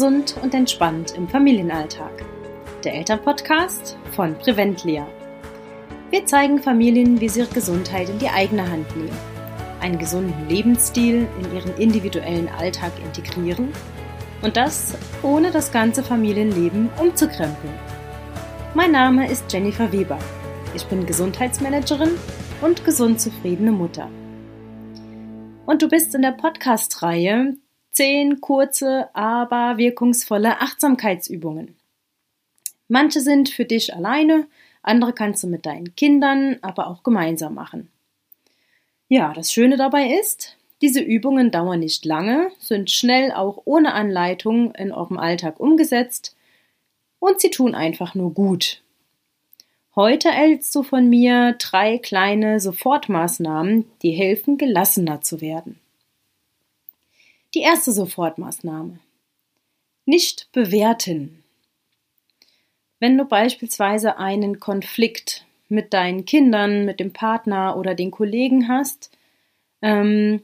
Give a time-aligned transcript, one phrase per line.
[0.00, 2.24] Gesund und entspannt im Familienalltag.
[2.84, 5.06] Der Elternpodcast von Preventlia.
[6.08, 9.18] Wir zeigen Familien, wie sie ihre Gesundheit in die eigene Hand nehmen,
[9.78, 13.74] einen gesunden Lebensstil in ihren individuellen Alltag integrieren
[14.40, 17.74] und das ohne das ganze Familienleben umzukrempeln.
[18.72, 20.18] Mein Name ist Jennifer Weber.
[20.74, 22.12] Ich bin Gesundheitsmanagerin
[22.62, 24.08] und gesund zufriedene Mutter.
[25.66, 27.52] Und du bist in der Podcast-Reihe
[28.00, 31.76] zehn kurze, aber wirkungsvolle Achtsamkeitsübungen.
[32.88, 34.46] Manche sind für dich alleine,
[34.82, 37.90] andere kannst du mit deinen Kindern, aber auch gemeinsam machen.
[39.08, 44.74] Ja, das Schöne dabei ist, diese Übungen dauern nicht lange, sind schnell auch ohne Anleitung
[44.76, 46.34] in eurem Alltag umgesetzt
[47.18, 48.80] und sie tun einfach nur gut.
[49.94, 55.78] Heute erhältst du von mir drei kleine Sofortmaßnahmen, die helfen, gelassener zu werden.
[57.54, 59.00] Die erste Sofortmaßnahme.
[60.04, 61.42] Nicht bewerten.
[63.00, 69.10] Wenn du beispielsweise einen Konflikt mit deinen Kindern, mit dem Partner oder den Kollegen hast,
[69.82, 70.42] ähm,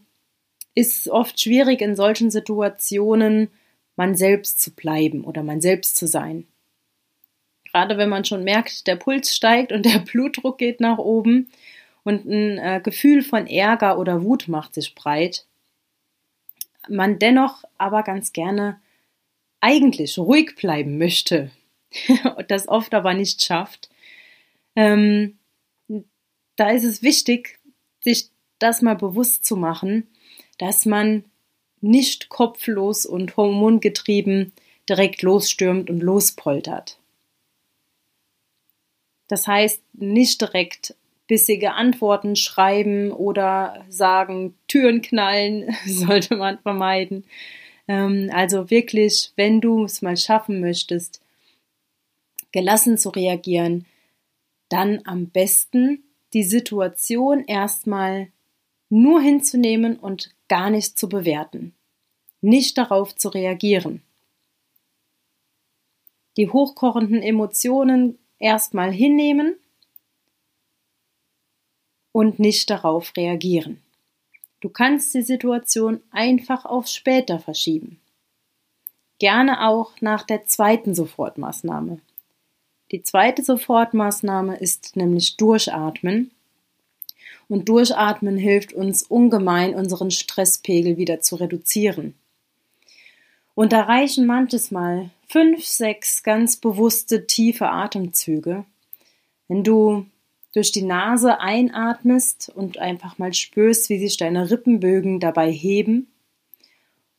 [0.75, 3.51] ist oft schwierig in solchen Situationen
[3.95, 6.47] man selbst zu bleiben oder man selbst zu sein.
[7.65, 11.51] Gerade wenn man schon merkt, der Puls steigt und der Blutdruck geht nach oben
[12.03, 15.47] und ein äh, Gefühl von Ärger oder Wut macht sich breit,
[16.89, 18.81] man dennoch aber ganz gerne
[19.61, 21.51] eigentlich ruhig bleiben möchte
[22.49, 23.89] das oft aber nicht schafft,
[24.75, 25.39] ähm,
[26.57, 27.59] da ist es wichtig,
[28.01, 30.09] sich das mal bewusst zu machen,
[30.59, 31.25] dass man
[31.81, 34.53] nicht kopflos und hormongetrieben
[34.89, 36.99] direkt losstürmt und lospoltert.
[39.29, 40.95] Das heißt, nicht direkt
[41.27, 47.25] bissige Antworten schreiben oder sagen, Türen knallen, sollte man vermeiden.
[47.89, 51.21] Ähm, also wirklich, wenn du es mal schaffen möchtest,
[52.53, 53.87] gelassen zu reagieren,
[54.69, 58.29] dann am besten die Situation erstmal
[58.89, 61.75] nur hinzunehmen und gar nicht zu bewerten,
[62.41, 64.03] nicht darauf zu reagieren.
[66.37, 69.57] Die hochkochenden Emotionen erstmal hinnehmen
[72.17, 73.83] und nicht darauf reagieren.
[74.63, 78.01] Du kannst die Situation einfach auf später verschieben.
[79.19, 81.99] Gerne auch nach der zweiten Sofortmaßnahme.
[82.91, 86.31] Die zweite Sofortmaßnahme ist nämlich Durchatmen.
[87.51, 92.15] Und Durchatmen hilft uns ungemein, unseren Stresspegel wieder zu reduzieren.
[93.55, 98.65] Und da reichen manches Mal fünf, sechs ganz bewusste, tiefe Atemzüge.
[99.49, 100.07] Wenn du
[100.57, 106.07] durch die Nase einatmest und einfach mal spürst, wie sich deine Rippenbögen dabei heben.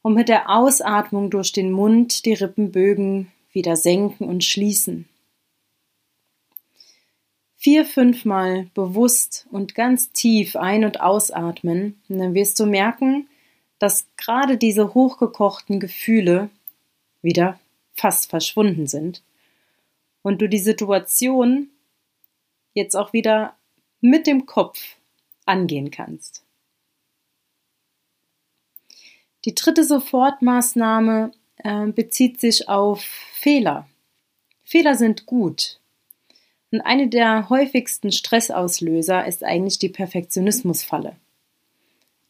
[0.02, 5.08] Und mit der Ausatmung durch den Mund die Rippenbögen wieder senken und schließen.
[7.58, 13.28] Vier, fünfmal bewusst und ganz tief ein- und ausatmen, und dann wirst du merken,
[13.78, 16.50] dass gerade diese hochgekochten Gefühle
[17.22, 17.60] wieder
[17.94, 19.22] fast verschwunden sind.
[20.24, 21.70] Und du die Situation
[22.78, 23.56] jetzt auch wieder
[24.00, 24.96] mit dem Kopf
[25.46, 26.44] angehen kannst.
[29.46, 33.88] Die dritte Sofortmaßnahme äh, bezieht sich auf Fehler.
[34.64, 35.80] Fehler sind gut.
[36.72, 41.16] Und eine der häufigsten Stressauslöser ist eigentlich die Perfektionismusfalle.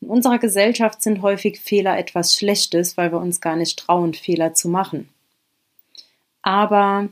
[0.02, 4.54] In unserer Gesellschaft sind häufig Fehler etwas Schlechtes, weil wir uns gar nicht trauen, Fehler
[4.54, 5.10] zu machen.
[6.44, 7.10] Aber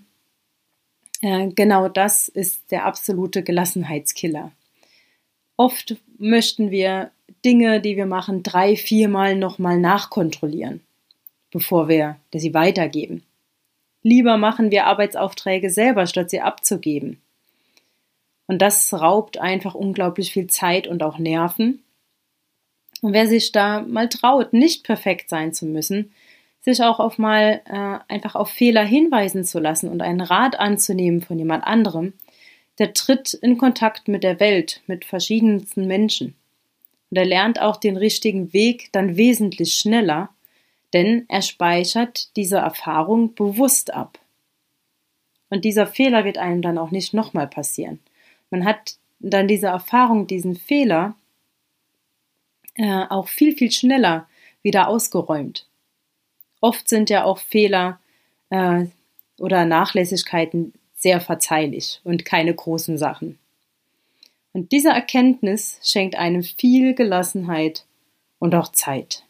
[1.25, 4.51] äh, genau das ist der absolute Gelassenheitskiller.
[5.57, 7.09] Oft möchten wir
[7.43, 10.81] Dinge, die wir machen, drei, viermal nochmal nachkontrollieren,
[11.51, 13.23] bevor wir sie weitergeben.
[14.03, 17.19] Lieber machen wir Arbeitsaufträge selber, statt sie abzugeben.
[18.45, 21.83] Und das raubt einfach unglaublich viel Zeit und auch Nerven.
[23.01, 26.11] Und wer sich da mal traut, nicht perfekt sein zu müssen,
[26.65, 31.21] sich auch auf mal äh, einfach auf Fehler hinweisen zu lassen und einen Rat anzunehmen
[31.21, 32.13] von jemand anderem,
[32.79, 36.35] der tritt in Kontakt mit der Welt, mit verschiedensten Menschen.
[37.11, 40.29] Und er lernt auch den richtigen Weg dann wesentlich schneller,
[40.91, 44.19] denn er speichert diese Erfahrung bewusst ab.
[45.49, 47.99] Und dieser Fehler wird einem dann auch nicht nochmal passieren.
[48.49, 51.15] Man hat dann diese Erfahrung, diesen Fehler
[52.73, 54.27] äh, auch viel, viel schneller
[54.63, 55.67] wieder ausgeräumt.
[56.65, 57.99] Oft sind ja auch Fehler
[58.49, 58.87] äh,
[59.37, 63.37] oder Nachlässigkeiten sehr verzeihlich und keine großen Sachen.
[64.51, 67.85] Und diese Erkenntnis schenkt einem viel Gelassenheit
[68.39, 69.25] und auch Zeit.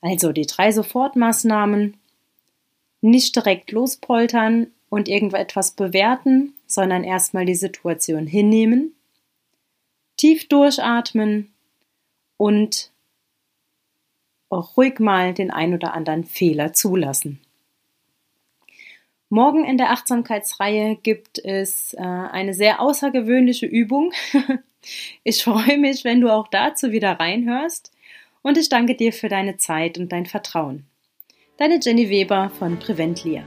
[0.00, 1.96] Also die drei Sofortmaßnahmen.
[3.00, 8.94] Nicht direkt lospoltern und irgendetwas bewerten, sondern erstmal die Situation hinnehmen,
[10.16, 11.52] tief durchatmen
[12.36, 12.93] und
[14.54, 17.40] auch ruhig mal den ein oder anderen Fehler zulassen.
[19.28, 24.12] Morgen in der Achtsamkeitsreihe gibt es äh, eine sehr außergewöhnliche Übung.
[25.24, 27.90] ich freue mich, wenn du auch dazu wieder reinhörst
[28.42, 30.86] und ich danke dir für deine Zeit und dein Vertrauen.
[31.56, 33.44] Deine Jenny Weber von Preventlia.